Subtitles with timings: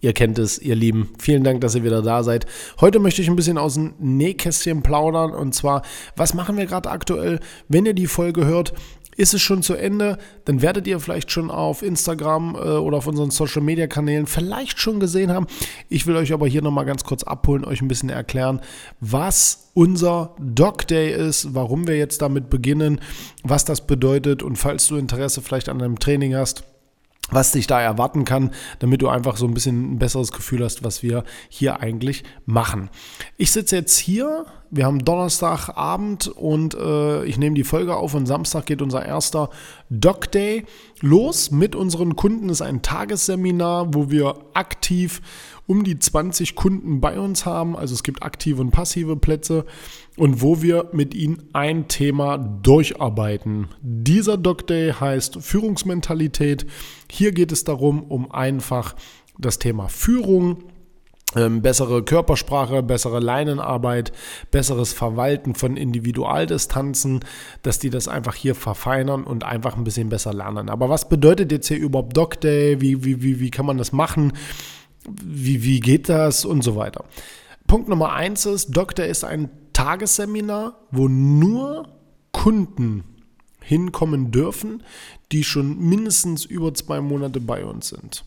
[0.00, 1.10] Ihr kennt es, ihr Lieben.
[1.18, 2.46] Vielen Dank, dass ihr wieder da seid.
[2.80, 5.32] Heute möchte ich ein bisschen aus dem Nähkästchen plaudern.
[5.32, 5.82] Und zwar,
[6.16, 7.40] was machen wir gerade aktuell?
[7.68, 8.72] Wenn ihr die Folge hört,
[9.16, 13.06] ist es schon zu Ende, dann werdet ihr vielleicht schon auf Instagram äh, oder auf
[13.06, 15.46] unseren Social Media Kanälen vielleicht schon gesehen haben.
[15.88, 18.60] Ich will euch aber hier nochmal ganz kurz abholen, euch ein bisschen erklären,
[19.00, 23.00] was unser Dog Day ist, warum wir jetzt damit beginnen,
[23.42, 26.64] was das bedeutet und falls du Interesse vielleicht an einem Training hast
[27.30, 30.84] was dich da erwarten kann, damit du einfach so ein bisschen ein besseres Gefühl hast,
[30.84, 32.88] was wir hier eigentlich machen.
[33.36, 38.26] Ich sitze jetzt hier, wir haben Donnerstagabend und äh, ich nehme die Folge auf und
[38.26, 39.50] Samstag geht unser erster
[39.90, 40.64] Dog Day
[41.00, 42.48] los mit unseren Kunden.
[42.48, 45.20] Ist ein Tagesseminar, wo wir aktiv
[45.66, 47.76] um die 20 Kunden bei uns haben.
[47.76, 49.64] Also es gibt aktive und passive Plätze
[50.16, 53.68] und wo wir mit ihnen ein Thema durcharbeiten.
[53.82, 56.66] Dieser Dog Day heißt Führungsmentalität.
[57.10, 58.94] Hier geht es darum, um einfach
[59.38, 60.64] das Thema Führung
[61.34, 64.12] ähm, bessere Körpersprache, bessere Leinenarbeit,
[64.50, 67.24] besseres Verwalten von Individualdistanzen,
[67.62, 70.70] dass die das einfach hier verfeinern und einfach ein bisschen besser lernen.
[70.70, 72.80] Aber was bedeutet jetzt hier überhaupt Dog Day?
[72.80, 74.32] Wie, wie, wie, wie kann man das machen?
[75.08, 77.04] wie, wie geht das und so weiter.
[77.66, 81.88] Punkt Nummer eins ist, Doktor ist ein Tagesseminar, wo nur
[82.32, 83.04] Kunden
[83.60, 84.82] hinkommen dürfen,
[85.32, 88.24] die schon mindestens über zwei Monate bei uns sind.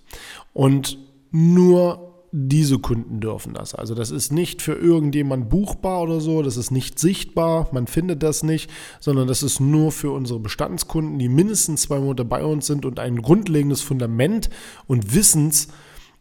[0.53, 0.97] Und
[1.31, 3.73] nur diese Kunden dürfen das.
[3.73, 8.21] Also das ist nicht für irgendjemand buchbar oder so, das ist nicht sichtbar, man findet
[8.21, 8.69] das nicht,
[8.99, 12.99] sondern das ist nur für unsere Bestandskunden, die mindestens zwei Monate bei uns sind und
[12.99, 14.49] ein grundlegendes Fundament
[14.87, 15.69] und Wissens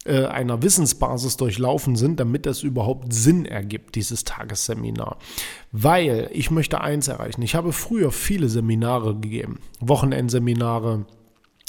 [0.05, 5.19] äh, einer Wissensbasis durchlaufen sind, damit das überhaupt Sinn ergibt, dieses Tagesseminar.
[5.73, 7.43] Weil ich möchte eins erreichen.
[7.43, 11.05] Ich habe früher viele Seminare gegeben, Wochenendseminare,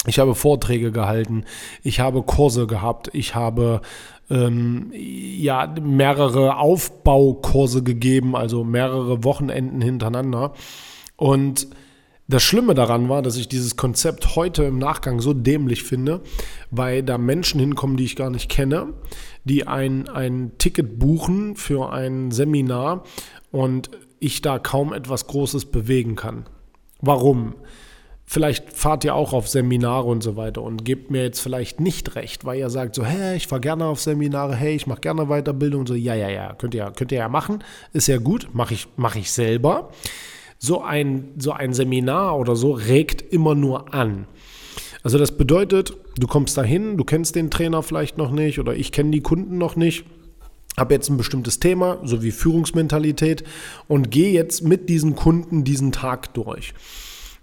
[0.06, 1.44] ich habe Vorträge gehalten,
[1.82, 3.82] ich habe Kurse gehabt, ich habe
[4.30, 10.54] ähm, ja mehrere Aufbaukurse gegeben, also mehrere Wochenenden hintereinander.
[11.16, 11.68] Und
[12.28, 16.20] das Schlimme daran war, dass ich dieses Konzept heute im Nachgang so dämlich finde,
[16.70, 18.94] weil da Menschen hinkommen, die ich gar nicht kenne,
[19.42, 23.02] die ein, ein Ticket buchen für ein Seminar
[23.50, 26.46] und ich da kaum etwas Großes bewegen kann.
[27.00, 27.54] Warum?
[28.32, 32.14] Vielleicht fahrt ihr auch auf Seminare und so weiter und gebt mir jetzt vielleicht nicht
[32.14, 35.26] recht, weil ihr sagt so, hey, ich fahre gerne auf Seminare, hey, ich mache gerne
[35.26, 38.50] Weiterbildung und so, ja, ja, ja, könnt ihr, könnt ihr ja machen, ist ja gut,
[38.52, 39.90] mache ich, mach ich selber
[40.60, 44.28] so ein, so ein Seminar oder so regt immer nur an.
[45.02, 48.92] Also das bedeutet, du kommst dahin, du kennst den Trainer vielleicht noch nicht oder ich
[48.92, 50.04] kenne die Kunden noch nicht,
[50.76, 53.42] habe jetzt ein bestimmtes Thema, so wie Führungsmentalität
[53.88, 56.74] und gehe jetzt mit diesen Kunden diesen Tag durch.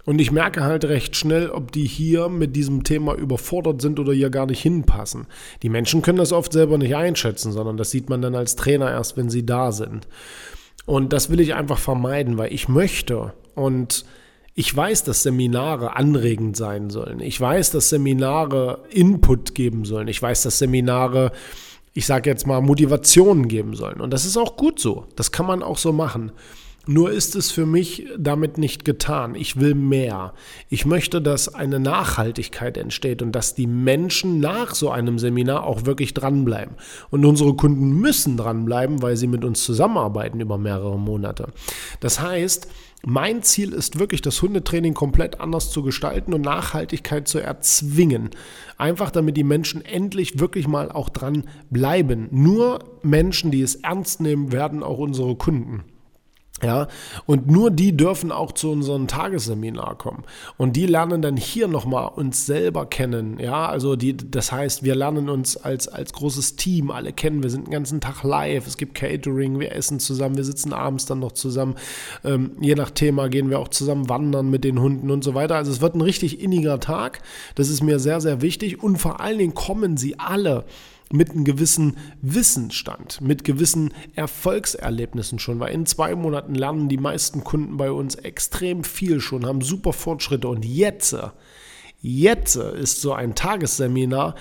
[0.08, 4.14] Und ich merke halt recht schnell, ob die hier mit diesem Thema überfordert sind oder
[4.14, 5.26] hier gar nicht hinpassen.
[5.62, 8.90] Die Menschen können das oft selber nicht einschätzen, sondern das sieht man dann als Trainer
[8.90, 10.08] erst, wenn sie da sind.
[10.86, 14.06] Und das will ich einfach vermeiden, weil ich möchte und
[14.54, 17.20] ich weiß, dass Seminare anregend sein sollen.
[17.20, 20.08] Ich weiß, dass Seminare Input geben sollen.
[20.08, 21.32] Ich weiß, dass Seminare,
[21.92, 24.00] ich sage jetzt mal, Motivationen geben sollen.
[24.00, 25.04] Und das ist auch gut so.
[25.16, 26.32] Das kann man auch so machen.
[26.86, 29.34] Nur ist es für mich damit nicht getan.
[29.34, 30.32] Ich will mehr.
[30.70, 35.84] Ich möchte, dass eine Nachhaltigkeit entsteht und dass die Menschen nach so einem Seminar auch
[35.84, 36.76] wirklich dranbleiben.
[37.10, 41.48] Und unsere Kunden müssen dranbleiben, weil sie mit uns zusammenarbeiten über mehrere Monate.
[42.00, 42.68] Das heißt,
[43.04, 48.30] mein Ziel ist wirklich, das Hundetraining komplett anders zu gestalten und Nachhaltigkeit zu erzwingen.
[48.76, 52.28] Einfach damit die Menschen endlich wirklich mal auch dran bleiben.
[52.32, 55.84] Nur Menschen, die es ernst nehmen, werden auch unsere Kunden.
[56.62, 56.88] Ja,
[57.24, 60.24] und nur die dürfen auch zu unserem Tagesseminar kommen.
[60.56, 63.38] Und die lernen dann hier nochmal uns selber kennen.
[63.38, 67.44] Ja, also die, das heißt, wir lernen uns als, als großes Team alle kennen.
[67.44, 68.66] Wir sind den ganzen Tag live.
[68.66, 71.76] Es gibt Catering, wir essen zusammen, wir sitzen abends dann noch zusammen.
[72.24, 75.54] Ähm, je nach Thema gehen wir auch zusammen wandern mit den Hunden und so weiter.
[75.54, 77.20] Also es wird ein richtig inniger Tag.
[77.54, 78.82] Das ist mir sehr, sehr wichtig.
[78.82, 80.64] Und vor allen Dingen kommen sie alle
[81.10, 87.44] mit einem gewissen Wissensstand, mit gewissen Erfolgserlebnissen schon, weil in zwei Monaten lernen die meisten
[87.44, 91.16] Kunden bei uns extrem viel schon, haben super Fortschritte und jetzt,
[92.00, 94.34] jetzt ist so ein Tagesseminar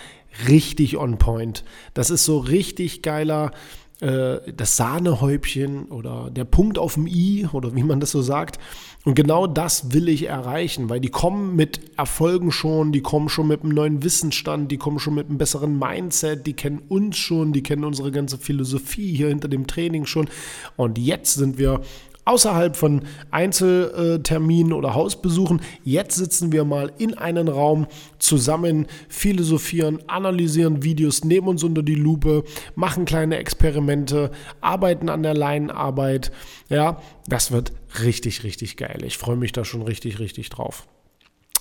[0.48, 1.64] richtig on point.
[1.94, 3.52] Das ist so richtig geiler
[4.00, 8.60] das Sahnehäubchen oder der Punkt auf dem i oder wie man das so sagt.
[9.06, 13.48] Und genau das will ich erreichen, weil die kommen mit Erfolgen schon, die kommen schon
[13.48, 17.54] mit einem neuen Wissensstand, die kommen schon mit einem besseren Mindset, die kennen uns schon,
[17.54, 20.28] die kennen unsere ganze Philosophie hier hinter dem Training schon.
[20.76, 21.80] Und jetzt sind wir
[22.28, 25.62] außerhalb von Einzelterminen oder Hausbesuchen.
[25.84, 27.88] Jetzt sitzen wir mal in einen Raum
[28.20, 32.44] zusammen, philosophieren, analysieren Videos, nehmen uns unter die Lupe,
[32.76, 34.32] machen kleine Experimente,
[34.62, 36.32] arbeiten an der Leinenarbeit.
[36.70, 37.72] Ja, das wird
[38.04, 39.00] richtig, richtig geil.
[39.06, 40.88] Ich freue mich da schon richtig, richtig drauf.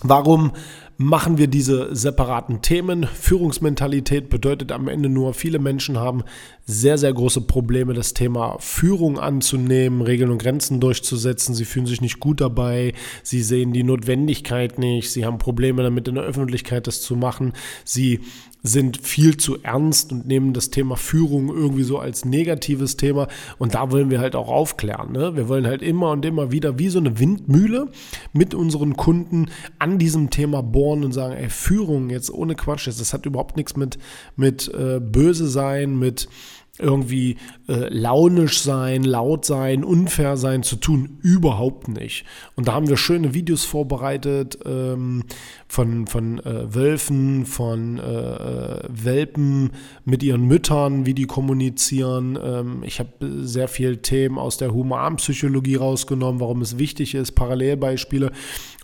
[0.03, 0.53] Warum
[0.99, 3.07] machen wir diese separaten Themen?
[3.07, 6.23] Führungsmentalität bedeutet am Ende nur, viele Menschen haben
[6.65, 11.55] sehr, sehr große Probleme, das Thema Führung anzunehmen, Regeln und Grenzen durchzusetzen.
[11.55, 16.09] Sie fühlen sich nicht gut dabei, sie sehen die Notwendigkeit nicht, sie haben Probleme damit
[16.09, 17.53] in der Öffentlichkeit das zu machen,
[17.85, 18.21] sie
[18.67, 23.29] sind viel zu ernst und nehmen das Thema Führung irgendwie so als negatives Thema.
[23.59, 25.13] Und da wollen wir halt auch aufklären.
[25.13, 25.37] Ne?
[25.37, 27.89] Wir wollen halt immer und immer wieder wie so eine Windmühle
[28.33, 29.47] mit unseren Kunden
[29.79, 33.77] an diesem Thema bohren und sagen, ey, Führung jetzt ohne Quatsch, das hat überhaupt nichts
[33.77, 33.99] mit,
[34.37, 36.29] mit äh, böse sein, mit
[36.79, 37.37] irgendwie
[37.69, 41.19] äh, launisch sein, laut sein, unfair sein zu tun.
[41.23, 42.25] Überhaupt nicht.
[42.55, 45.25] Und da haben wir schöne Videos vorbereitet ähm,
[45.69, 49.71] von, von äh, Wölfen, von äh, äh Welpen
[50.05, 52.39] mit ihren Müttern, wie die kommunizieren.
[52.43, 53.11] Ähm, ich habe
[53.43, 58.33] sehr viele Themen aus der Humanpsychologie rausgenommen, warum es wichtig ist, Parallelbeispiele.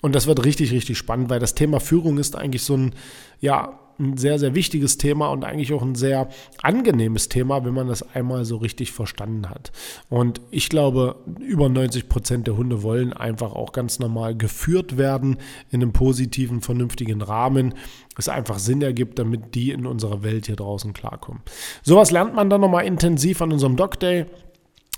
[0.01, 2.95] Und das wird richtig, richtig spannend, weil das Thema Führung ist eigentlich so ein,
[3.41, 6.29] ja, ein sehr, sehr wichtiges Thema und eigentlich auch ein sehr
[6.63, 9.73] angenehmes Thema, wenn man das einmal so richtig verstanden hat.
[10.09, 15.37] Und ich glaube, über 90 Prozent der Hunde wollen einfach auch ganz normal geführt werden
[15.71, 17.75] in einem positiven, vernünftigen Rahmen.
[18.17, 21.43] Es einfach Sinn ergibt, damit die in unserer Welt hier draußen klarkommen.
[21.83, 24.27] Sowas lernt man dann nochmal intensiv an unserem Dog Day.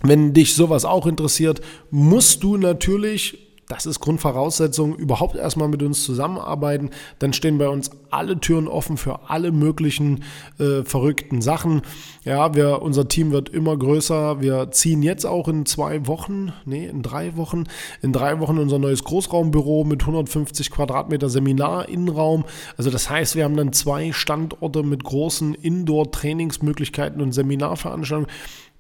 [0.03, 1.61] Wenn dich sowas auch interessiert,
[1.91, 6.91] musst du natürlich das ist Grundvoraussetzung, überhaupt erstmal mit uns zusammenarbeiten.
[7.19, 10.23] Dann stehen bei uns alle Türen offen für alle möglichen
[10.59, 11.83] äh, verrückten Sachen.
[12.25, 14.41] Ja, wir, unser Team wird immer größer.
[14.41, 17.65] Wir ziehen jetzt auch in zwei Wochen, nee, in drei Wochen,
[18.03, 22.45] in drei Wochen unser neues Großraumbüro mit 150 Quadratmeter Seminar-Innenraum.
[22.77, 28.31] Also das heißt, wir haben dann zwei Standorte mit großen Indoor-Trainingsmöglichkeiten und Seminarveranstaltungen.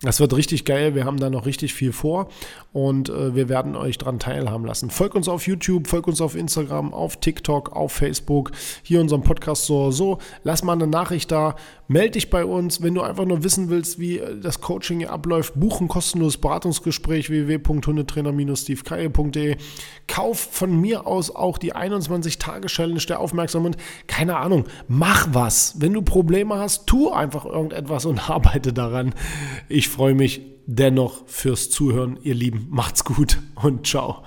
[0.02, 0.94] Das wird richtig geil.
[0.94, 2.28] Wir haben da noch richtig viel vor
[2.72, 4.90] und äh, wir werden euch daran teilhaben lassen.
[4.90, 8.50] Folgt uns auf YouTube, folgt uns auf Instagram, auf TikTok, auf Facebook,
[8.82, 10.18] hier unserem Podcast so so.
[10.42, 11.56] Lass mal eine Nachricht da,
[11.88, 15.10] melde dich bei uns, wenn du einfach nur wissen willst, wie äh, das Coaching hier
[15.10, 15.58] abläuft.
[15.58, 19.56] Buchen kostenloses Beratungsgespräch www.hundetrainer-stevekaye.de.
[20.14, 23.74] Kauf von mir aus auch die 21-Tage-Challenge der Aufmerksamen.
[24.06, 25.74] Keine Ahnung, mach was.
[25.80, 29.12] Wenn du Probleme hast, tu einfach irgendetwas und arbeite daran.
[29.68, 32.68] Ich freue mich dennoch fürs Zuhören, ihr Lieben.
[32.70, 34.22] Macht's gut und ciao.